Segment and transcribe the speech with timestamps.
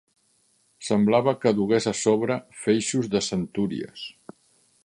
[0.87, 4.09] Semblava que dugués a sobre feixos de centúries